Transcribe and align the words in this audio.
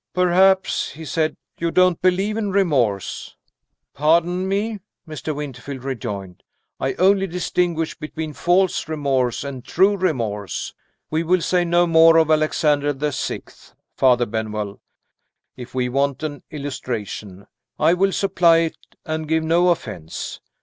"Perhaps," 0.15 0.93
he 0.93 1.05
said, 1.05 1.35
"you 1.59 1.69
don't 1.69 2.01
believe 2.01 2.35
in 2.35 2.49
remorse?" 2.49 3.35
"Pardon 3.93 4.47
me," 4.47 4.79
Mr. 5.07 5.35
Winterfield 5.35 5.83
rejoined, 5.83 6.41
"I 6.79 6.95
only 6.95 7.27
distinguish 7.27 7.95
between 7.95 8.33
false 8.33 8.87
remorse 8.89 9.43
and 9.43 9.63
true 9.63 9.95
remorse. 9.95 10.73
We 11.11 11.21
will 11.21 11.41
say 11.43 11.63
no 11.65 11.85
more 11.85 12.17
of 12.17 12.31
Alexander 12.31 12.93
the 12.93 13.11
Sixth, 13.11 13.75
Father 13.95 14.25
Benwell. 14.25 14.81
If 15.55 15.75
we 15.75 15.87
want 15.87 16.23
an 16.23 16.41
illustration, 16.49 17.45
I 17.77 17.93
will 17.93 18.11
supply 18.11 18.57
it, 18.57 18.77
and 19.05 19.27
give 19.27 19.43
no 19.43 19.69
offense. 19.69 20.39